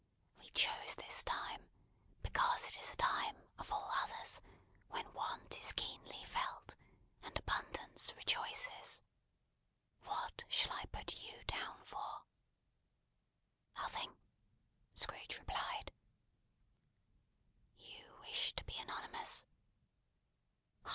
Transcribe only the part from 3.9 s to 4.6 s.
others,